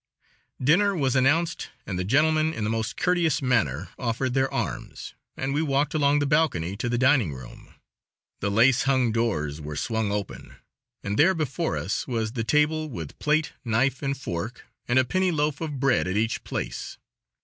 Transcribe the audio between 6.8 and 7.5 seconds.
the dining